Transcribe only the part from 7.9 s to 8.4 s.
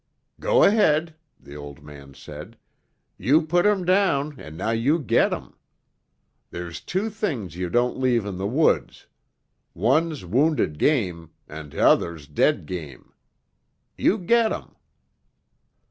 leave in